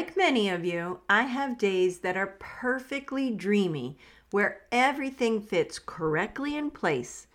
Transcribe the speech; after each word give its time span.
Like 0.00 0.16
many 0.16 0.48
of 0.48 0.64
you, 0.64 1.00
I 1.10 1.24
have 1.24 1.58
days 1.58 1.98
that 1.98 2.16
are 2.16 2.38
perfectly 2.38 3.30
dreamy, 3.30 3.98
where 4.30 4.62
everything 4.72 5.42
fits 5.42 5.78
correctly 5.78 6.56
in 6.56 6.70
place. 6.70 7.26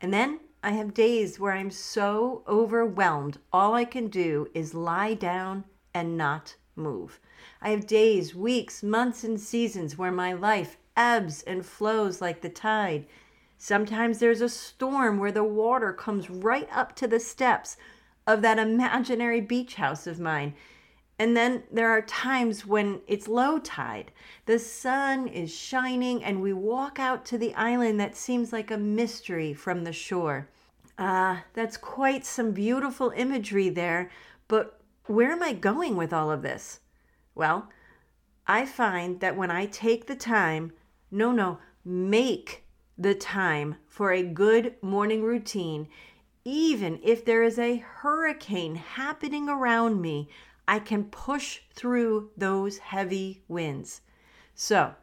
And 0.00 0.14
then 0.14 0.38
I 0.62 0.70
have 0.70 0.94
days 0.94 1.40
where 1.40 1.50
I'm 1.50 1.72
so 1.72 2.44
overwhelmed, 2.46 3.38
all 3.52 3.74
I 3.74 3.84
can 3.84 4.06
do 4.06 4.46
is 4.54 4.72
lie 4.72 5.14
down 5.14 5.64
and 5.92 6.16
not 6.16 6.54
move. 6.76 7.18
I 7.60 7.70
have 7.70 7.88
days, 7.88 8.36
weeks, 8.36 8.84
months, 8.84 9.24
and 9.24 9.40
seasons 9.40 9.98
where 9.98 10.12
my 10.12 10.32
life 10.32 10.76
ebbs 10.96 11.42
and 11.42 11.66
flows 11.66 12.20
like 12.20 12.40
the 12.40 12.48
tide. 12.48 13.04
Sometimes 13.58 14.20
there's 14.20 14.40
a 14.40 14.48
storm 14.48 15.18
where 15.18 15.32
the 15.32 15.42
water 15.42 15.92
comes 15.92 16.30
right 16.30 16.68
up 16.72 16.94
to 16.94 17.08
the 17.08 17.18
steps 17.18 17.76
of 18.28 18.42
that 18.42 18.60
imaginary 18.60 19.40
beach 19.40 19.74
house 19.74 20.06
of 20.06 20.20
mine. 20.20 20.54
And 21.22 21.36
then 21.36 21.62
there 21.70 21.88
are 21.88 22.02
times 22.02 22.66
when 22.66 23.00
it's 23.06 23.28
low 23.28 23.60
tide. 23.60 24.10
The 24.46 24.58
sun 24.58 25.28
is 25.28 25.54
shining, 25.54 26.24
and 26.24 26.42
we 26.42 26.52
walk 26.52 26.98
out 26.98 27.24
to 27.26 27.38
the 27.38 27.54
island 27.54 28.00
that 28.00 28.16
seems 28.16 28.52
like 28.52 28.72
a 28.72 28.76
mystery 28.76 29.54
from 29.54 29.84
the 29.84 29.92
shore. 29.92 30.48
Ah, 30.98 31.44
that's 31.54 31.76
quite 31.76 32.26
some 32.26 32.50
beautiful 32.50 33.12
imagery 33.14 33.68
there, 33.68 34.10
but 34.48 34.80
where 35.06 35.30
am 35.30 35.44
I 35.44 35.52
going 35.52 35.94
with 35.94 36.12
all 36.12 36.28
of 36.28 36.42
this? 36.42 36.80
Well, 37.36 37.68
I 38.48 38.66
find 38.66 39.20
that 39.20 39.36
when 39.36 39.52
I 39.52 39.66
take 39.66 40.08
the 40.08 40.16
time, 40.16 40.72
no, 41.08 41.30
no, 41.30 41.60
make 41.84 42.64
the 42.98 43.14
time 43.14 43.76
for 43.86 44.10
a 44.10 44.24
good 44.24 44.74
morning 44.82 45.22
routine, 45.22 45.86
even 46.44 46.98
if 47.00 47.24
there 47.24 47.44
is 47.44 47.60
a 47.60 47.76
hurricane 47.76 48.74
happening 48.74 49.48
around 49.48 50.00
me, 50.00 50.28
I 50.66 50.78
can 50.78 51.04
push 51.04 51.60
through 51.74 52.30
those 52.36 52.78
heavy 52.78 53.42
winds. 53.48 54.00
So, 54.54 54.94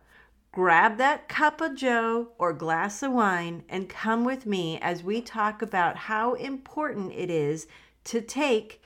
grab 0.52 0.98
that 0.98 1.30
cup 1.30 1.62
of 1.62 1.76
joe 1.76 2.30
or 2.38 2.54
glass 2.54 3.04
of 3.04 3.12
wine 3.12 3.64
and 3.70 3.90
come 3.90 4.24
with 4.24 4.46
me 4.46 4.80
as 4.82 5.04
we 5.04 5.22
talk 5.22 5.62
about 5.62 5.96
how 5.96 6.34
important 6.36 7.14
it 7.14 7.30
is 7.30 7.68
to 8.06 8.22
take, 8.22 8.82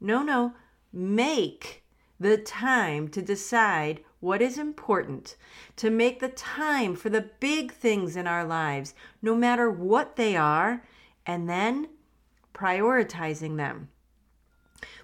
no, 0.00 0.22
no, 0.22 0.54
make 0.92 1.82
the 2.18 2.38
time 2.38 3.08
to 3.08 3.20
decide 3.20 4.02
what 4.20 4.40
is 4.40 4.56
important, 4.56 5.36
to 5.74 5.90
make 5.90 6.20
the 6.20 6.28
time 6.28 6.94
for 6.94 7.10
the 7.10 7.28
big 7.40 7.72
things 7.72 8.16
in 8.16 8.26
our 8.26 8.44
lives, 8.44 8.94
no 9.20 9.34
matter 9.34 9.68
what 9.68 10.14
they 10.14 10.36
are, 10.36 10.84
and 11.26 11.48
then 11.48 11.88
prioritizing 12.54 13.56
them. 13.56 13.88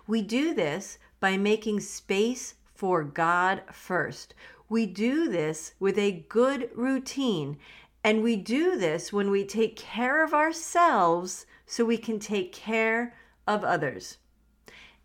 We 0.06 0.22
do 0.22 0.54
this 0.54 0.98
by 1.20 1.36
making 1.36 1.80
space 1.80 2.54
for 2.74 3.02
God 3.02 3.62
first. 3.72 4.34
We 4.68 4.86
do 4.86 5.28
this 5.28 5.74
with 5.80 5.98
a 5.98 6.24
good 6.28 6.70
routine, 6.74 7.58
and 8.04 8.22
we 8.22 8.36
do 8.36 8.76
this 8.78 9.12
when 9.12 9.30
we 9.30 9.44
take 9.44 9.76
care 9.76 10.22
of 10.24 10.34
ourselves 10.34 11.46
so 11.66 11.84
we 11.84 11.98
can 11.98 12.18
take 12.18 12.52
care 12.52 13.14
of 13.46 13.64
others. 13.64 14.18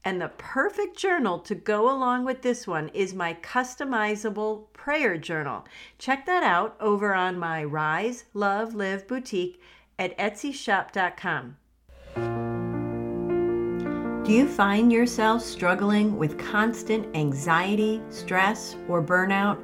And 0.05 0.21
the 0.21 0.31
perfect 0.37 0.97
journal 0.97 1.39
to 1.39 1.55
go 1.55 1.89
along 1.89 2.25
with 2.25 2.41
this 2.41 2.67
one 2.67 2.89
is 2.89 3.13
my 3.13 3.35
customizable 3.35 4.71
prayer 4.73 5.17
journal. 5.17 5.65
Check 5.97 6.25
that 6.25 6.43
out 6.43 6.75
over 6.79 7.15
on 7.15 7.39
my 7.39 7.63
Rise, 7.63 8.25
Love, 8.33 8.75
Live 8.75 9.07
boutique 9.07 9.61
at 9.97 10.17
etsyshop.com. 10.17 11.57
Do 14.23 14.31
you 14.31 14.47
find 14.47 14.89
yourself 14.89 15.41
struggling 15.41 16.17
with 16.17 16.37
constant 16.37 17.13
anxiety, 17.13 18.01
stress, 18.09 18.77
or 18.87 19.03
burnout? 19.03 19.61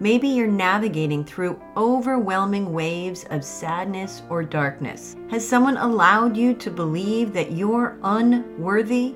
Maybe 0.00 0.26
you're 0.26 0.48
navigating 0.48 1.24
through 1.24 1.62
overwhelming 1.76 2.72
waves 2.72 3.24
of 3.30 3.44
sadness 3.44 4.22
or 4.28 4.42
darkness. 4.42 5.14
Has 5.30 5.46
someone 5.46 5.76
allowed 5.76 6.36
you 6.36 6.54
to 6.54 6.72
believe 6.72 7.32
that 7.34 7.52
you're 7.52 7.98
unworthy? 8.02 9.14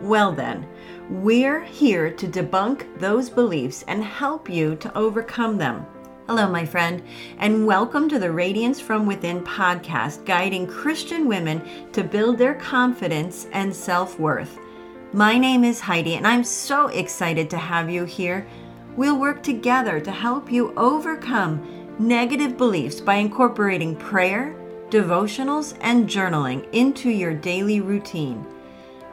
Well, 0.00 0.30
then, 0.30 0.68
we're 1.10 1.64
here 1.64 2.08
to 2.08 2.28
debunk 2.28 3.00
those 3.00 3.28
beliefs 3.28 3.84
and 3.88 4.04
help 4.04 4.48
you 4.48 4.76
to 4.76 4.96
overcome 4.96 5.58
them. 5.58 5.84
Hello, 6.28 6.46
my 6.46 6.66
friend, 6.66 7.02
and 7.38 7.64
welcome 7.66 8.06
to 8.10 8.18
the 8.18 8.30
Radiance 8.30 8.78
from 8.78 9.06
Within 9.06 9.42
podcast, 9.42 10.26
guiding 10.26 10.66
Christian 10.66 11.26
women 11.26 11.62
to 11.92 12.04
build 12.04 12.36
their 12.36 12.52
confidence 12.52 13.46
and 13.52 13.74
self 13.74 14.20
worth. 14.20 14.58
My 15.14 15.38
name 15.38 15.64
is 15.64 15.80
Heidi, 15.80 16.16
and 16.16 16.26
I'm 16.26 16.44
so 16.44 16.88
excited 16.88 17.48
to 17.48 17.56
have 17.56 17.88
you 17.88 18.04
here. 18.04 18.46
We'll 18.94 19.18
work 19.18 19.42
together 19.42 20.00
to 20.00 20.10
help 20.10 20.52
you 20.52 20.74
overcome 20.76 21.96
negative 21.98 22.58
beliefs 22.58 23.00
by 23.00 23.14
incorporating 23.14 23.96
prayer, 23.96 24.54
devotionals, 24.90 25.78
and 25.80 26.06
journaling 26.06 26.68
into 26.74 27.08
your 27.08 27.32
daily 27.32 27.80
routine. 27.80 28.44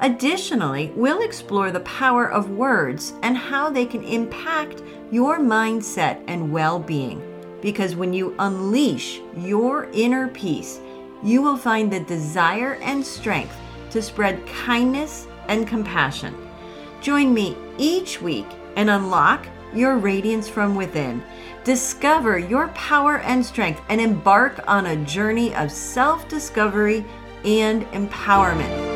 Additionally, 0.01 0.91
we'll 0.95 1.22
explore 1.22 1.72
the 1.72 1.79
power 1.81 2.29
of 2.29 2.51
words 2.51 3.13
and 3.23 3.38
how 3.38 3.69
they 3.69 3.85
can 3.85 4.03
impact 4.03 4.83
your 5.11 5.39
mindset 5.39 6.23
and 6.28 6.51
well 6.51 6.79
being. 6.79 7.22
Because 7.61 7.95
when 7.95 8.13
you 8.13 8.35
unleash 8.39 9.22
your 9.38 9.89
inner 9.94 10.28
peace, 10.28 10.79
you 11.23 11.41
will 11.41 11.57
find 11.57 11.91
the 11.91 12.01
desire 12.01 12.75
and 12.81 13.05
strength 13.05 13.55
to 13.91 14.01
spread 14.01 14.45
kindness 14.45 15.28
and 15.47 15.67
compassion. 15.67 16.35
Join 17.01 17.34
me 17.34 17.57
each 17.78 18.22
week 18.22 18.47
and 18.75 18.89
unlock 18.89 19.47
your 19.73 19.97
radiance 19.97 20.47
from 20.47 20.75
within. 20.75 21.23
Discover 21.63 22.39
your 22.39 22.67
power 22.69 23.19
and 23.19 23.45
strength 23.45 23.81
and 23.89 24.00
embark 24.00 24.59
on 24.67 24.88
a 24.88 25.03
journey 25.05 25.55
of 25.55 25.72
self 25.72 26.28
discovery 26.28 27.05
and 27.44 27.84
empowerment. 27.88 28.94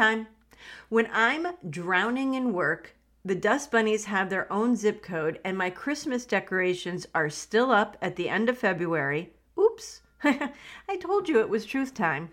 Time. 0.00 0.26
When 0.88 1.10
I'm 1.12 1.46
drowning 1.68 2.32
in 2.32 2.54
work, 2.54 2.96
the 3.22 3.34
Dust 3.34 3.70
Bunnies 3.70 4.06
have 4.06 4.30
their 4.30 4.50
own 4.50 4.74
zip 4.74 5.02
code, 5.02 5.38
and 5.44 5.58
my 5.58 5.68
Christmas 5.68 6.24
decorations 6.24 7.06
are 7.14 7.28
still 7.28 7.70
up 7.70 7.98
at 8.00 8.16
the 8.16 8.30
end 8.30 8.48
of 8.48 8.56
February. 8.56 9.34
Oops, 9.58 10.00
I 10.24 10.96
told 10.98 11.28
you 11.28 11.38
it 11.40 11.50
was 11.50 11.66
truth 11.66 11.92
time. 11.92 12.30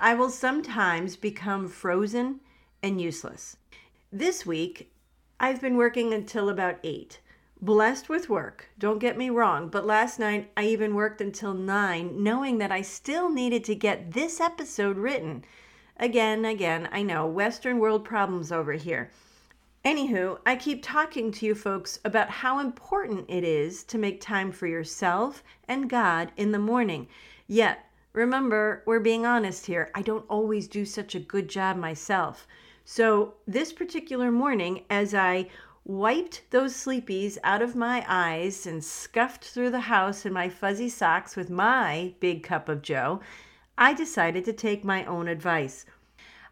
I 0.00 0.14
will 0.14 0.30
sometimes 0.30 1.14
become 1.16 1.68
frozen 1.68 2.40
and 2.82 3.02
useless. 3.02 3.58
This 4.10 4.46
week, 4.46 4.90
I've 5.38 5.60
been 5.60 5.76
working 5.76 6.14
until 6.14 6.48
about 6.48 6.78
8. 6.82 7.20
Blessed 7.60 8.08
with 8.08 8.30
work, 8.30 8.70
don't 8.78 8.98
get 8.98 9.18
me 9.18 9.28
wrong, 9.28 9.68
but 9.68 9.84
last 9.84 10.18
night 10.18 10.50
I 10.56 10.64
even 10.64 10.94
worked 10.94 11.20
until 11.20 11.52
9, 11.52 12.22
knowing 12.22 12.56
that 12.58 12.72
I 12.72 12.80
still 12.80 13.28
needed 13.28 13.62
to 13.64 13.74
get 13.74 14.12
this 14.12 14.40
episode 14.40 14.96
written. 14.96 15.44
Again, 15.96 16.44
again, 16.44 16.88
I 16.90 17.02
know, 17.02 17.26
Western 17.26 17.78
world 17.78 18.04
problems 18.04 18.50
over 18.50 18.72
here. 18.72 19.10
Anywho, 19.84 20.38
I 20.46 20.56
keep 20.56 20.82
talking 20.82 21.30
to 21.30 21.46
you 21.46 21.54
folks 21.54 22.00
about 22.04 22.30
how 22.30 22.58
important 22.58 23.26
it 23.28 23.44
is 23.44 23.84
to 23.84 23.98
make 23.98 24.20
time 24.20 24.50
for 24.50 24.66
yourself 24.66 25.44
and 25.68 25.90
God 25.90 26.32
in 26.36 26.52
the 26.52 26.58
morning. 26.58 27.06
Yet, 27.46 27.84
remember, 28.12 28.82
we're 28.86 28.98
being 28.98 29.26
honest 29.26 29.66
here. 29.66 29.90
I 29.94 30.02
don't 30.02 30.24
always 30.28 30.66
do 30.68 30.84
such 30.84 31.14
a 31.14 31.20
good 31.20 31.48
job 31.48 31.76
myself. 31.76 32.48
So, 32.84 33.34
this 33.46 33.72
particular 33.72 34.32
morning, 34.32 34.84
as 34.90 35.14
I 35.14 35.48
wiped 35.84 36.42
those 36.50 36.74
sleepies 36.74 37.36
out 37.44 37.60
of 37.60 37.76
my 37.76 38.04
eyes 38.08 38.66
and 38.66 38.82
scuffed 38.82 39.44
through 39.44 39.70
the 39.70 39.80
house 39.80 40.24
in 40.24 40.32
my 40.32 40.48
fuzzy 40.48 40.88
socks 40.88 41.36
with 41.36 41.50
my 41.50 42.14
big 42.20 42.42
cup 42.42 42.68
of 42.68 42.80
joe, 42.82 43.20
I 43.76 43.92
decided 43.92 44.44
to 44.44 44.52
take 44.52 44.84
my 44.84 45.04
own 45.04 45.26
advice. 45.26 45.84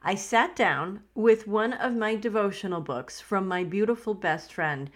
I 0.03 0.17
sat 0.17 0.57
down 0.57 1.03
with 1.15 1.47
one 1.47 1.73
of 1.73 1.95
my 1.95 2.17
devotional 2.17 2.81
books 2.81 3.21
from 3.21 3.47
my 3.47 3.63
beautiful 3.63 4.15
best 4.15 4.53
friend, 4.53 4.91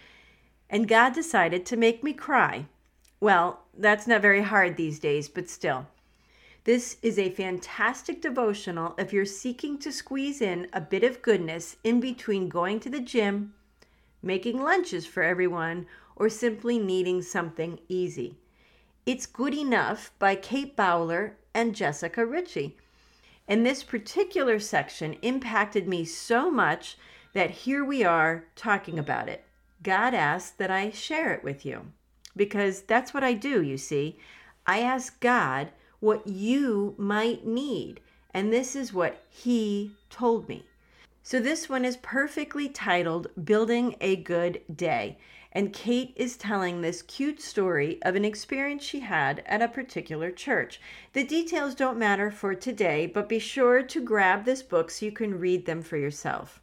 and 0.69 0.89
God 0.89 1.15
decided 1.15 1.65
to 1.67 1.77
make 1.77 2.03
me 2.03 2.13
cry. 2.13 2.67
Well, 3.21 3.61
that's 3.79 4.09
not 4.09 4.23
very 4.23 4.43
hard 4.43 4.77
these 4.77 4.99
days, 4.99 5.29
but 5.29 5.49
still. 5.49 5.87
This 6.65 6.97
is 7.01 7.17
a 7.17 7.31
fantastic 7.31 8.21
devotional 8.21 8.97
if 8.99 9.13
you're 9.13 9.25
seeking 9.25 9.79
to 9.79 9.93
squeeze 9.93 10.41
in 10.41 10.67
a 10.73 10.81
bit 10.81 11.05
of 11.05 11.23
goodness 11.23 11.77
in 11.85 12.01
between 12.01 12.49
going 12.49 12.81
to 12.81 12.91
the 12.91 12.99
gym, 12.99 13.55
making 14.21 14.61
lunches 14.61 15.07
for 15.07 15.23
everyone, 15.23 15.87
or 16.17 16.29
simply 16.29 16.77
needing 16.81 17.23
something 17.23 17.79
easy. 17.89 18.37
It's 19.07 19.27
Good 19.27 19.55
Enough 19.55 20.11
by 20.19 20.35
Kate 20.35 20.75
Bowler 20.75 21.37
and 21.57 21.75
Jessica 21.75 22.27
Richie. 22.27 22.77
And 23.49 23.65
this 23.65 23.83
particular 23.83 24.61
section 24.61 25.15
impacted 25.23 25.89
me 25.89 26.05
so 26.05 26.51
much 26.51 26.99
that 27.33 27.51
here 27.51 27.83
we 27.83 28.05
are 28.05 28.45
talking 28.57 28.99
about 28.99 29.31
it. 29.31 29.43
God 29.83 30.13
asked 30.13 30.59
that 30.59 30.71
I 30.71 30.91
share 30.91 31.33
it 31.33 31.43
with 31.43 31.65
you 31.65 31.93
because 32.37 32.83
that's 32.83 33.15
what 33.15 33.25
I 33.25 33.33
do, 33.33 33.63
you 33.63 33.79
see. 33.79 34.19
I 34.67 34.81
ask 34.81 35.19
God 35.19 35.71
what 35.99 36.27
you 36.27 36.95
might 36.99 37.47
need, 37.47 38.01
And 38.35 38.53
this 38.53 38.77
is 38.77 38.93
what 38.93 39.25
he 39.31 39.93
told 40.11 40.47
me. 40.47 40.67
So 41.23 41.41
this 41.41 41.71
one 41.71 41.87
is 41.87 41.97
perfectly 41.97 42.69
titled 42.69 43.29
Building 43.43 43.97
a 44.03 44.17
Good 44.17 44.61
Day. 44.75 45.17
And 45.57 45.73
Kate 45.73 46.13
is 46.17 46.37
telling 46.37 46.83
this 46.83 47.01
cute 47.01 47.41
story 47.41 47.99
of 48.03 48.15
an 48.15 48.27
experience 48.27 48.85
she 48.85 49.01
had 49.01 49.43
at 49.47 49.63
a 49.63 49.69
particular 49.69 50.31
church. 50.31 50.79
The 51.15 51.25
details 51.25 51.75
don't 51.75 51.99
matter 51.99 52.31
for 52.31 52.55
today, 52.55 53.07
but 53.07 53.27
be 53.27 53.39
sure 53.39 53.83
to 53.83 54.05
grab 54.05 54.45
this 54.45 54.63
book 54.63 54.91
so 54.91 55.07
you 55.07 55.13
can 55.13 55.41
read 55.41 55.65
them 55.65 55.81
for 55.81 55.97
yourself. 55.97 56.61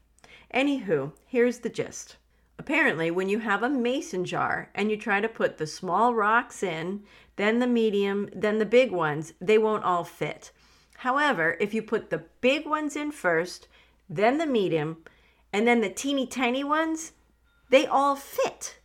Anywho, 0.53 1.13
here's 1.25 1.57
the 1.57 1.69
gist. 1.69 2.17
Apparently, 2.59 3.09
when 3.09 3.29
you 3.29 3.39
have 3.39 3.63
a 3.63 3.67
mason 3.67 4.25
jar 4.25 4.69
and 4.75 4.91
you 4.91 4.97
try 4.97 5.19
to 5.19 5.27
put 5.27 5.57
the 5.57 5.65
small 5.65 6.13
rocks 6.13 6.61
in, 6.61 7.01
then 7.35 7.57
the 7.57 7.65
medium, 7.65 8.29
then 8.31 8.59
the 8.59 8.63
big 8.63 8.91
ones, 8.91 9.33
they 9.41 9.57
won't 9.57 9.83
all 9.83 10.03
fit. 10.03 10.51
However, 10.97 11.57
if 11.59 11.73
you 11.73 11.81
put 11.81 12.11
the 12.11 12.25
big 12.41 12.67
ones 12.67 12.95
in 12.95 13.11
first, 13.11 13.67
then 14.07 14.37
the 14.37 14.45
medium, 14.45 14.97
and 15.51 15.67
then 15.67 15.81
the 15.81 15.89
teeny 15.89 16.27
tiny 16.27 16.63
ones, 16.63 17.13
they 17.71 17.87
all 17.87 18.15
fit. 18.15 18.77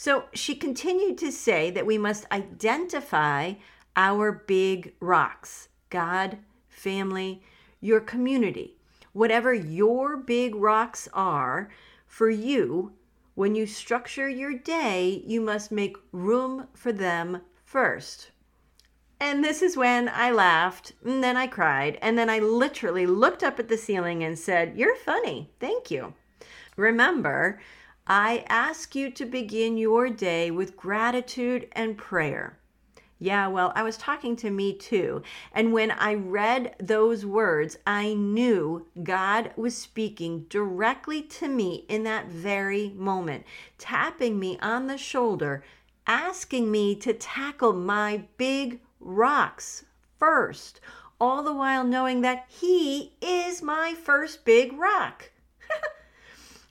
So 0.00 0.24
she 0.32 0.54
continued 0.54 1.18
to 1.18 1.30
say 1.30 1.70
that 1.72 1.84
we 1.84 1.98
must 1.98 2.24
identify 2.32 3.52
our 3.94 4.32
big 4.32 4.94
rocks 4.98 5.68
God, 5.90 6.38
family, 6.70 7.42
your 7.82 8.00
community. 8.00 8.78
Whatever 9.12 9.52
your 9.52 10.16
big 10.16 10.54
rocks 10.54 11.06
are 11.12 11.68
for 12.06 12.30
you, 12.30 12.94
when 13.34 13.54
you 13.54 13.66
structure 13.66 14.26
your 14.26 14.54
day, 14.54 15.22
you 15.26 15.42
must 15.42 15.70
make 15.70 15.98
room 16.12 16.68
for 16.72 16.92
them 16.92 17.42
first. 17.62 18.30
And 19.20 19.44
this 19.44 19.60
is 19.60 19.76
when 19.76 20.08
I 20.08 20.30
laughed, 20.30 20.94
and 21.04 21.22
then 21.22 21.36
I 21.36 21.46
cried, 21.46 21.98
and 22.00 22.16
then 22.16 22.30
I 22.30 22.38
literally 22.38 23.04
looked 23.04 23.42
up 23.42 23.58
at 23.58 23.68
the 23.68 23.76
ceiling 23.76 24.24
and 24.24 24.38
said, 24.38 24.78
You're 24.78 24.96
funny. 24.96 25.50
Thank 25.60 25.90
you. 25.90 26.14
Remember, 26.78 27.60
I 28.12 28.44
ask 28.48 28.96
you 28.96 29.12
to 29.12 29.24
begin 29.24 29.78
your 29.78 30.10
day 30.10 30.50
with 30.50 30.76
gratitude 30.76 31.68
and 31.70 31.96
prayer. 31.96 32.58
Yeah, 33.20 33.46
well, 33.46 33.72
I 33.76 33.84
was 33.84 33.96
talking 33.96 34.34
to 34.34 34.50
me 34.50 34.72
too. 34.72 35.22
And 35.52 35.72
when 35.72 35.92
I 35.92 36.14
read 36.14 36.74
those 36.80 37.24
words, 37.24 37.78
I 37.86 38.14
knew 38.14 38.88
God 39.04 39.52
was 39.54 39.76
speaking 39.76 40.46
directly 40.48 41.22
to 41.22 41.46
me 41.46 41.84
in 41.88 42.02
that 42.02 42.26
very 42.26 42.88
moment, 42.96 43.44
tapping 43.78 44.40
me 44.40 44.58
on 44.60 44.88
the 44.88 44.98
shoulder, 44.98 45.62
asking 46.04 46.68
me 46.68 46.96
to 46.96 47.12
tackle 47.12 47.74
my 47.74 48.24
big 48.36 48.80
rocks 48.98 49.84
first, 50.18 50.80
all 51.20 51.44
the 51.44 51.54
while 51.54 51.84
knowing 51.84 52.22
that 52.22 52.46
He 52.48 53.12
is 53.20 53.62
my 53.62 53.94
first 53.94 54.44
big 54.44 54.72
rock. 54.72 55.29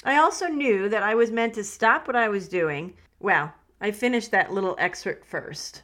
I 0.04 0.18
also 0.18 0.48
knew 0.48 0.88
that 0.90 1.04
I 1.04 1.16
was 1.16 1.32
meant 1.32 1.54
to 1.56 1.64
stop 1.64 2.08
what 2.08 2.16
I 2.16 2.30
was 2.30 2.48
doing. 2.48 2.94
Well, 3.20 3.54
I 3.82 3.92
finished 3.92 4.32
that 4.32 4.54
little 4.54 4.76
excerpt 4.80 5.26
first. 5.26 5.84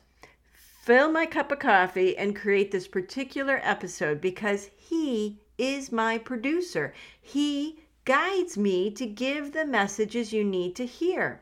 Fill 0.84 1.12
my 1.12 1.26
cup 1.26 1.52
of 1.52 1.60
coffee 1.60 2.18
and 2.18 2.36
create 2.36 2.72
this 2.72 2.88
particular 2.88 3.60
episode 3.64 4.22
because 4.22 4.70
he 4.78 5.40
is 5.58 5.92
my 5.92 6.18
producer. 6.18 6.94
He 7.20 7.80
guides 8.06 8.58
me 8.58 8.92
to 8.92 9.06
give 9.06 9.52
the 9.52 9.66
messages 9.66 10.32
you 10.32 10.44
need 10.44 10.76
to 10.76 10.86
hear. 10.86 11.42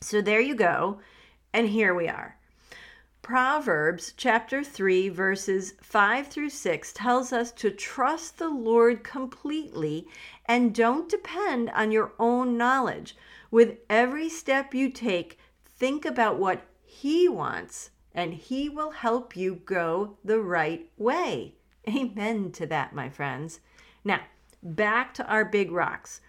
So 0.00 0.20
there 0.20 0.40
you 0.40 0.54
go. 0.54 1.00
And 1.52 1.68
here 1.68 1.94
we 1.94 2.08
are. 2.08 2.35
Proverbs 3.26 4.14
chapter 4.16 4.62
3, 4.62 5.08
verses 5.08 5.74
5 5.82 6.28
through 6.28 6.50
6 6.50 6.92
tells 6.92 7.32
us 7.32 7.50
to 7.50 7.72
trust 7.72 8.38
the 8.38 8.48
Lord 8.48 9.02
completely 9.02 10.06
and 10.44 10.72
don't 10.72 11.08
depend 11.08 11.70
on 11.70 11.90
your 11.90 12.12
own 12.20 12.56
knowledge. 12.56 13.16
With 13.50 13.78
every 13.90 14.28
step 14.28 14.74
you 14.74 14.90
take, 14.90 15.40
think 15.64 16.04
about 16.04 16.38
what 16.38 16.68
He 16.84 17.28
wants, 17.28 17.90
and 18.14 18.32
He 18.32 18.68
will 18.68 18.92
help 18.92 19.36
you 19.36 19.56
go 19.64 20.18
the 20.24 20.38
right 20.38 20.88
way. 20.96 21.56
Amen 21.88 22.52
to 22.52 22.66
that, 22.66 22.94
my 22.94 23.08
friends. 23.08 23.58
Now, 24.04 24.20
back 24.62 25.12
to 25.14 25.26
our 25.26 25.44
big 25.44 25.72
rocks. 25.72 26.20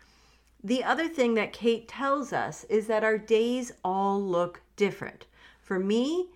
The 0.63 0.83
other 0.83 1.07
thing 1.07 1.35
that 1.35 1.53
Kate 1.53 1.87
tells 1.87 2.33
us 2.33 2.63
is 2.63 2.87
that 2.87 3.03
our 3.03 3.19
days 3.19 3.71
all 3.83 4.19
look 4.19 4.61
different. 4.75 5.27
For 5.61 5.77
me, 5.77 6.29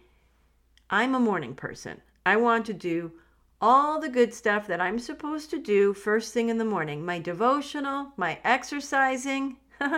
I'm 0.93 1.15
a 1.15 1.21
morning 1.21 1.55
person. 1.55 2.01
I 2.25 2.35
want 2.35 2.65
to 2.65 2.73
do 2.73 3.13
all 3.61 4.01
the 4.01 4.09
good 4.09 4.33
stuff 4.33 4.67
that 4.67 4.81
I'm 4.81 4.99
supposed 4.99 5.49
to 5.51 5.57
do 5.57 5.93
first 5.93 6.33
thing 6.33 6.49
in 6.49 6.57
the 6.57 6.65
morning 6.65 7.05
my 7.05 7.17
devotional, 7.17 8.11
my 8.17 8.39
exercising, 8.43 9.55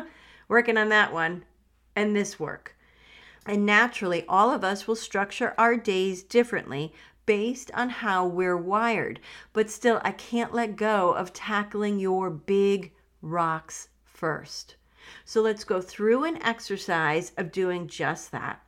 working 0.47 0.77
on 0.77 0.89
that 0.89 1.11
one, 1.11 1.45
and 1.95 2.15
this 2.15 2.39
work. 2.39 2.75
And 3.47 3.65
naturally, 3.65 4.23
all 4.29 4.51
of 4.51 4.63
us 4.63 4.85
will 4.87 4.95
structure 4.95 5.55
our 5.57 5.75
days 5.75 6.21
differently 6.21 6.93
based 7.25 7.71
on 7.73 7.89
how 7.89 8.27
we're 8.27 8.55
wired. 8.55 9.19
But 9.51 9.71
still, 9.71 9.99
I 10.03 10.11
can't 10.11 10.53
let 10.53 10.75
go 10.75 11.13
of 11.13 11.33
tackling 11.33 11.97
your 11.99 12.29
big 12.29 12.91
rocks 13.19 13.87
first. 14.05 14.75
So 15.25 15.41
let's 15.41 15.63
go 15.63 15.81
through 15.81 16.25
an 16.25 16.41
exercise 16.43 17.31
of 17.35 17.51
doing 17.51 17.87
just 17.87 18.31
that 18.31 18.61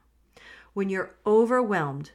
when 0.75 0.89
you're 0.89 1.15
overwhelmed 1.25 2.11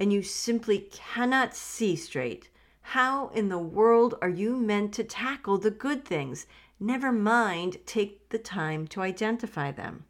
and 0.00 0.12
you 0.12 0.22
simply 0.22 0.78
cannot 0.90 1.54
see 1.54 1.94
straight, 1.94 2.48
how 2.80 3.28
in 3.28 3.50
the 3.50 3.58
world 3.58 4.14
are 4.22 4.30
you 4.30 4.56
meant 4.56 4.94
to 4.94 5.04
tackle 5.04 5.58
the 5.58 5.70
good 5.70 6.02
things? 6.02 6.46
Never 6.80 7.12
mind, 7.12 7.76
take 7.86 8.30
the 8.30 8.38
time 8.38 8.86
to 8.88 9.02
identify 9.02 9.70
them. 9.70 10.06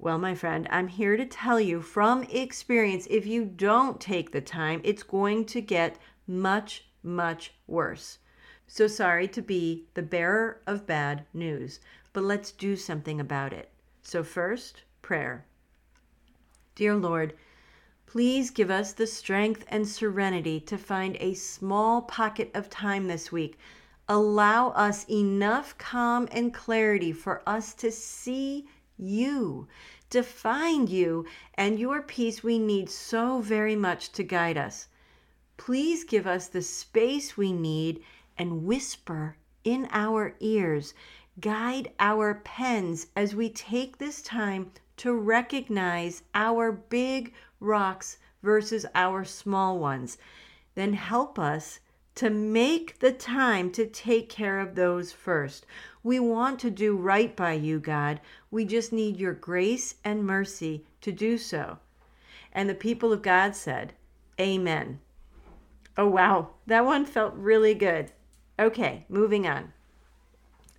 Well, 0.00 0.18
my 0.18 0.34
friend, 0.34 0.66
I'm 0.70 0.88
here 0.88 1.16
to 1.16 1.24
tell 1.24 1.60
you 1.60 1.80
from 1.80 2.24
experience 2.24 3.06
if 3.08 3.24
you 3.24 3.44
don't 3.44 4.00
take 4.00 4.32
the 4.32 4.40
time, 4.40 4.80
it's 4.82 5.04
going 5.04 5.44
to 5.46 5.60
get 5.60 5.96
much, 6.26 6.86
much 7.04 7.54
worse. 7.68 8.18
So 8.66 8.88
sorry 8.88 9.28
to 9.28 9.40
be 9.40 9.86
the 9.94 10.02
bearer 10.02 10.60
of 10.66 10.86
bad 10.86 11.24
news, 11.32 11.78
but 12.12 12.24
let's 12.24 12.50
do 12.50 12.74
something 12.74 13.20
about 13.20 13.52
it. 13.52 13.70
So, 14.02 14.22
first, 14.22 14.82
prayer. 15.02 15.46
Dear 16.78 16.94
Lord, 16.94 17.34
please 18.06 18.52
give 18.52 18.70
us 18.70 18.92
the 18.92 19.08
strength 19.08 19.64
and 19.66 19.88
serenity 19.88 20.60
to 20.60 20.78
find 20.78 21.16
a 21.18 21.34
small 21.34 22.02
pocket 22.02 22.52
of 22.54 22.70
time 22.70 23.08
this 23.08 23.32
week. 23.32 23.58
Allow 24.08 24.68
us 24.68 25.04
enough 25.10 25.76
calm 25.76 26.28
and 26.30 26.54
clarity 26.54 27.10
for 27.10 27.42
us 27.48 27.74
to 27.74 27.90
see 27.90 28.68
you, 28.96 29.66
to 30.10 30.22
find 30.22 30.88
you 30.88 31.26
and 31.54 31.80
your 31.80 32.00
peace 32.00 32.44
we 32.44 32.60
need 32.60 32.88
so 32.88 33.40
very 33.40 33.74
much 33.74 34.12
to 34.12 34.22
guide 34.22 34.56
us. 34.56 34.86
Please 35.56 36.04
give 36.04 36.28
us 36.28 36.46
the 36.46 36.62
space 36.62 37.36
we 37.36 37.52
need 37.52 38.04
and 38.38 38.64
whisper 38.64 39.36
in 39.64 39.88
our 39.90 40.36
ears. 40.38 40.94
Guide 41.40 41.90
our 41.98 42.36
pens 42.36 43.08
as 43.16 43.34
we 43.34 43.50
take 43.50 43.98
this 43.98 44.22
time 44.22 44.70
to 44.98 45.14
recognize 45.14 46.22
our 46.34 46.72
big 46.72 47.32
rocks 47.60 48.18
versus 48.42 48.86
our 48.94 49.24
small 49.24 49.78
ones. 49.78 50.18
Then 50.74 50.92
help 50.92 51.38
us 51.38 51.80
to 52.16 52.30
make 52.30 52.98
the 52.98 53.12
time 53.12 53.70
to 53.70 53.86
take 53.86 54.28
care 54.28 54.58
of 54.58 54.74
those 54.74 55.12
first. 55.12 55.64
We 56.02 56.18
want 56.18 56.58
to 56.60 56.70
do 56.70 56.96
right 56.96 57.34
by 57.34 57.52
you, 57.52 57.78
God. 57.78 58.20
We 58.50 58.64
just 58.64 58.92
need 58.92 59.16
your 59.16 59.34
grace 59.34 59.94
and 60.04 60.24
mercy 60.24 60.84
to 61.00 61.12
do 61.12 61.38
so. 61.38 61.78
And 62.52 62.68
the 62.68 62.74
people 62.74 63.12
of 63.12 63.22
God 63.22 63.54
said, 63.54 63.92
Amen. 64.40 65.00
Oh, 65.96 66.08
wow. 66.08 66.50
That 66.66 66.84
one 66.84 67.04
felt 67.04 67.34
really 67.34 67.74
good. 67.74 68.12
Okay, 68.58 69.04
moving 69.08 69.46
on. 69.46 69.72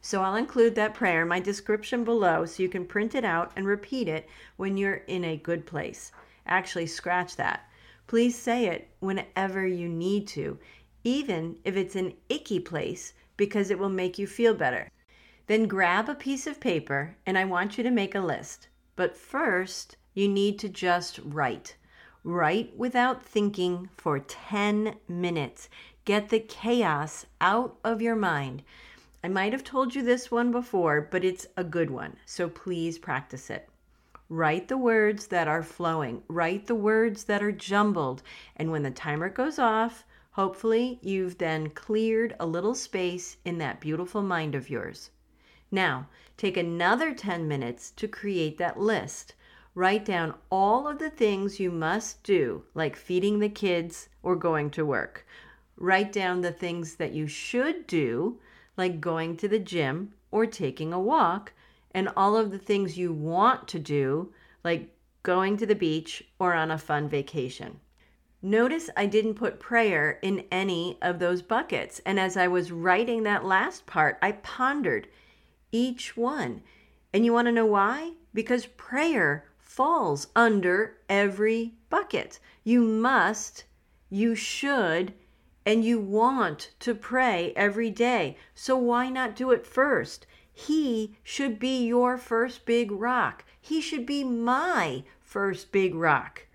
So 0.02 0.22
I'll 0.22 0.36
include 0.36 0.76
that 0.76 0.94
prayer 0.94 1.24
in 1.24 1.28
my 1.28 1.40
description 1.40 2.04
below 2.04 2.46
so 2.46 2.64
you 2.64 2.70
can 2.70 2.86
print 2.86 3.16
it 3.16 3.26
out 3.26 3.52
and 3.56 3.66
repeat 3.66 4.08
it 4.08 4.30
when 4.56 4.78
you're 4.78 5.04
in 5.08 5.26
a 5.26 5.38
good 5.38 5.66
place. 5.66 6.12
Actually, 6.46 6.88
scratch 6.88 7.36
that. 7.36 7.70
Please 8.08 8.38
say 8.38 8.66
it 8.68 8.90
whenever 9.00 9.68
you 9.68 9.88
need 9.88 10.28
to, 10.30 10.58
even 11.04 11.58
if 11.64 11.76
it's 11.76 11.96
an 11.96 12.14
icky 12.30 12.60
place, 12.60 13.14
because 13.38 13.70
it 13.70 13.78
will 13.78 13.90
make 13.90 14.18
you 14.18 14.26
feel 14.26 14.54
better. 14.54 14.90
Then 15.48 15.68
grab 15.68 16.10
a 16.10 16.16
piece 16.16 16.48
of 16.48 16.60
paper 16.60 17.16
and 17.26 17.38
I 17.38 17.46
want 17.46 17.78
you 17.78 17.84
to 17.84 17.92
make 17.92 18.16
a 18.16 18.20
list. 18.20 18.68
But 18.96 19.18
first, 19.18 19.98
you 20.14 20.28
need 20.28 20.60
to 20.60 20.70
just 20.70 21.20
write. 21.24 21.76
Write 22.24 22.76
without 22.78 23.24
thinking 23.24 23.90
for 23.96 24.20
10 24.20 24.96
minutes. 25.08 25.70
Get 26.06 26.30
the 26.30 26.40
chaos 26.40 27.26
out 27.40 27.78
of 27.84 28.02
your 28.02 28.16
mind. 28.16 28.64
I 29.24 29.28
might 29.28 29.54
have 29.54 29.64
told 29.64 29.96
you 29.96 30.02
this 30.02 30.32
one 30.32 30.52
before, 30.52 31.02
but 31.02 31.24
it's 31.24 31.48
a 31.58 31.64
good 31.64 31.90
one, 31.90 32.18
so 32.26 32.48
please 32.48 32.98
practice 32.98 33.50
it. 33.50 33.70
Write 34.30 34.68
the 34.68 34.78
words 34.78 35.28
that 35.28 35.48
are 35.48 35.64
flowing, 35.64 36.24
write 36.28 36.68
the 36.68 36.76
words 36.76 37.26
that 37.26 37.44
are 37.44 37.52
jumbled, 37.52 38.24
and 38.56 38.72
when 38.72 38.84
the 38.84 38.92
timer 38.92 39.30
goes 39.30 39.60
off, 39.60 40.06
Hopefully, 40.40 41.00
you've 41.02 41.38
then 41.38 41.70
cleared 41.72 42.34
a 42.40 42.46
little 42.46 42.74
space 42.74 43.36
in 43.44 43.58
that 43.58 43.82
beautiful 43.82 44.22
mind 44.22 44.56
of 44.56 44.70
yours. 44.70 45.10
Now, 45.70 46.08
take 46.38 46.56
another 46.56 47.14
10 47.14 47.46
minutes 47.46 47.92
to 47.92 48.08
create 48.08 48.58
that 48.58 48.80
list. 48.80 49.36
Write 49.76 50.06
down 50.06 50.36
all 50.50 50.88
of 50.88 50.98
the 50.98 51.10
things 51.10 51.60
you 51.60 51.72
must 51.72 52.24
do, 52.24 52.64
like 52.74 52.96
feeding 52.96 53.40
the 53.40 53.50
kids 53.50 54.08
or 54.24 54.38
going 54.38 54.70
to 54.70 54.86
work. 54.86 55.26
Write 55.76 56.14
down 56.14 56.40
the 56.40 56.54
things 56.54 56.96
that 56.96 57.12
you 57.12 57.28
should 57.28 57.86
do, 57.86 58.40
like 58.80 59.00
going 59.00 59.38
to 59.38 59.48
the 59.48 59.60
gym 59.60 60.14
or 60.32 60.48
taking 60.48 60.92
a 60.92 61.00
walk, 61.00 61.54
and 61.92 62.10
all 62.18 62.36
of 62.36 62.50
the 62.50 62.58
things 62.58 62.98
you 62.98 63.14
want 63.14 63.68
to 63.68 63.78
do, 63.78 64.34
like 64.64 64.96
going 65.22 65.58
to 65.58 65.66
the 65.66 65.76
beach 65.76 66.24
or 66.40 66.54
on 66.54 66.72
a 66.72 66.78
fun 66.78 67.08
vacation. 67.08 67.80
Notice 68.42 68.90
I 68.96 69.06
didn't 69.06 69.34
put 69.34 69.60
prayer 69.60 70.18
in 70.22 70.46
any 70.50 70.98
of 71.02 71.20
those 71.20 71.42
buckets. 71.42 72.00
And 72.06 72.18
as 72.20 72.38
I 72.38 72.48
was 72.48 72.72
writing 72.72 73.24
that 73.24 73.44
last 73.44 73.86
part, 73.86 74.18
I 74.22 74.32
pondered 74.32 75.10
each 75.74 76.16
one. 76.16 76.62
And 77.14 77.26
you 77.26 77.34
want 77.34 77.48
to 77.48 77.52
know 77.52 77.66
why? 77.66 78.14
Because 78.34 78.66
prayer 78.66 79.46
falls 79.58 80.28
under 80.36 80.98
every 81.10 81.74
bucket. 81.90 82.40
You 82.64 82.82
must, 82.82 83.66
you 84.10 84.36
should, 84.36 85.14
and 85.70 85.86
you 85.86 86.00
want 86.00 86.72
to 86.80 86.96
pray 86.96 87.54
every 87.56 87.92
day. 87.92 88.36
So 88.56 88.76
why 88.76 89.08
not 89.08 89.36
do 89.36 89.52
it 89.52 89.68
first? 89.68 90.26
He 90.52 91.16
should 91.24 91.60
be 91.60 91.86
your 91.86 92.18
first 92.18 92.66
big 92.66 92.92
rock. 92.92 93.46
He 93.62 93.80
should 93.80 94.04
be 94.08 94.24
my 94.24 95.04
first 95.22 95.72
big 95.72 95.94
rock 95.94 96.48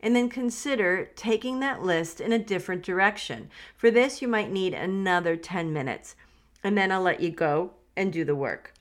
and 0.00 0.14
then 0.14 0.28
consider 0.28 1.10
taking 1.16 1.58
that 1.58 1.82
list 1.82 2.20
in 2.20 2.30
a 2.30 2.38
different 2.38 2.84
direction. 2.84 3.50
For 3.74 3.90
this, 3.90 4.22
you 4.22 4.28
might 4.28 4.52
need 4.52 4.72
another 4.72 5.34
10 5.34 5.72
minutes, 5.72 6.14
and 6.62 6.78
then 6.78 6.92
I'll 6.92 7.02
let 7.02 7.18
you 7.18 7.30
go 7.30 7.72
and 7.96 8.12
do 8.12 8.24
the 8.24 8.36
work. 8.36 8.72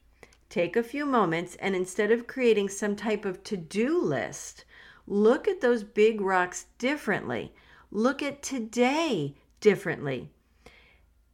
Take 0.50 0.75
a 0.75 0.84
few 0.84 1.03
moments, 1.03 1.56
and 1.56 1.75
instead 1.75 2.12
of 2.12 2.27
creating 2.27 2.70
some 2.70 2.96
type 2.96 3.25
of 3.25 3.44
to 3.46 3.58
do 3.58 4.00
list, 4.00 4.65
look 5.08 5.48
at 5.48 5.62
those 5.62 5.84
big 5.84 6.22
rocks 6.22 6.68
differently. 6.77 7.56
Look 7.89 8.22
at 8.22 8.44
today 8.44 9.34
differently. 9.63 10.29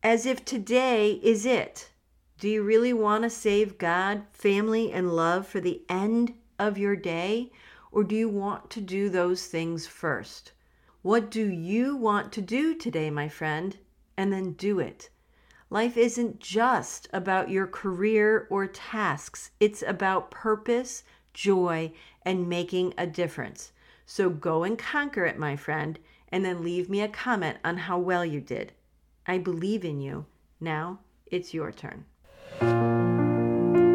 As 0.03 0.27
if 0.27 0.45
today 0.45 1.13
is 1.23 1.47
it. 1.47 1.89
Do 2.37 2.47
you 2.47 2.61
really 2.61 2.93
want 2.93 3.23
to 3.23 3.29
save 3.29 3.79
God, 3.79 4.21
family, 4.31 4.91
and 4.91 5.15
love 5.15 5.47
for 5.47 5.59
the 5.59 5.81
end 5.89 6.35
of 6.59 6.77
your 6.77 6.95
day? 6.95 7.51
Or 7.91 8.03
do 8.03 8.15
you 8.15 8.29
want 8.29 8.69
to 8.69 8.81
do 8.81 9.09
those 9.09 9.47
things 9.47 9.87
first? 9.87 10.51
What 11.01 11.31
do 11.31 11.43
you 11.43 11.95
want 11.95 12.31
to 12.33 12.41
do 12.41 12.75
today, 12.75 13.09
my 13.09 13.27
friend? 13.27 13.75
And 14.15 14.31
then 14.31 14.53
do 14.53 14.79
it. 14.79 15.09
Life 15.71 15.97
isn't 15.97 16.39
just 16.39 17.07
about 17.11 17.49
your 17.49 17.65
career 17.65 18.45
or 18.51 18.67
tasks, 18.67 19.49
it's 19.59 19.81
about 19.81 20.29
purpose, 20.29 21.03
joy, 21.33 21.93
and 22.21 22.47
making 22.47 22.93
a 22.95 23.07
difference. 23.07 23.71
So 24.05 24.29
go 24.29 24.63
and 24.63 24.77
conquer 24.77 25.25
it, 25.25 25.39
my 25.39 25.55
friend, 25.55 25.97
and 26.31 26.45
then 26.45 26.63
leave 26.63 26.89
me 26.89 27.01
a 27.01 27.07
comment 27.07 27.57
on 27.63 27.77
how 27.77 27.97
well 27.97 28.25
you 28.25 28.39
did. 28.39 28.71
I 29.25 29.37
believe 29.37 29.83
in 29.85 29.99
you. 29.99 30.25
Now 30.59 30.99
it's 31.27 31.53
your 31.53 31.71
turn. 31.71 32.05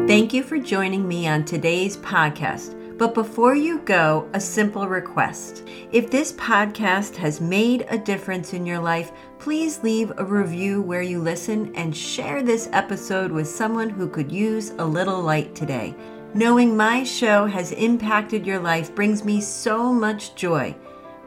Thank 0.07 0.33
you 0.33 0.43
for 0.43 0.59
joining 0.59 1.07
me 1.07 1.27
on 1.27 1.45
today's 1.45 1.97
podcast. 1.97 2.81
But 2.97 3.13
before 3.13 3.55
you 3.55 3.79
go, 3.79 4.29
a 4.33 4.39
simple 4.39 4.87
request. 4.87 5.67
If 5.91 6.09
this 6.09 6.31
podcast 6.33 7.15
has 7.17 7.41
made 7.41 7.85
a 7.89 7.97
difference 7.97 8.53
in 8.53 8.65
your 8.65 8.79
life, 8.79 9.11
please 9.37 9.83
leave 9.83 10.13
a 10.17 10.23
review 10.23 10.81
where 10.81 11.01
you 11.01 11.21
listen 11.21 11.75
and 11.75 11.95
share 11.95 12.41
this 12.41 12.69
episode 12.71 13.31
with 13.31 13.49
someone 13.49 13.89
who 13.89 14.07
could 14.07 14.31
use 14.31 14.69
a 14.77 14.85
little 14.85 15.21
light 15.21 15.53
today. 15.55 15.93
Knowing 16.33 16.77
my 16.77 17.03
show 17.03 17.45
has 17.45 17.73
impacted 17.73 18.45
your 18.45 18.59
life 18.59 18.95
brings 18.95 19.25
me 19.25 19.41
so 19.41 19.91
much 19.91 20.35
joy. 20.35 20.73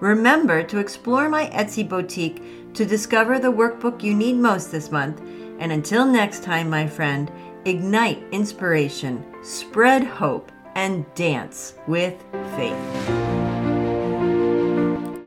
Remember 0.00 0.62
to 0.62 0.78
explore 0.78 1.28
my 1.28 1.47
Etsy 1.50 1.88
boutique 1.88 2.75
to 2.75 2.85
discover 2.85 3.38
the 3.38 3.52
workbook 3.52 4.02
you 4.02 4.14
need 4.14 4.37
most 4.37 4.71
this 4.71 4.90
month. 4.90 5.21
And 5.59 5.73
until 5.73 6.07
next 6.07 6.45
time, 6.45 6.71
my 6.71 6.87
friend, 6.87 7.31
ignite 7.64 8.23
inspiration, 8.31 9.25
spread 9.43 10.05
hope 10.05 10.52
and 10.75 11.05
dance 11.14 11.75
with 11.88 12.14
faith. 12.55 13.38